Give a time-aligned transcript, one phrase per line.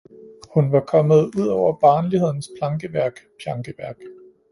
[0.53, 3.97] Hun var kommet ud over barnlighedens plankeværk, pjankeværk